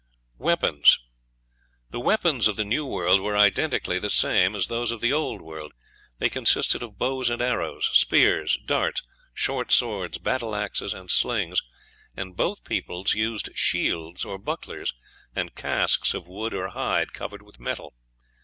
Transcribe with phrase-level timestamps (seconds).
[0.39, 0.97] Weapons.
[1.91, 5.43] The weapons of the New World were identically the same as those of the Old
[5.43, 5.73] World;
[6.17, 9.03] they consisted of bows and arrows, spears, darts,
[9.35, 11.61] short swords, battle axes, and slings;
[12.17, 14.95] and both peoples used shields or bucklers,
[15.35, 17.93] and casques of wood or hide covered with metal.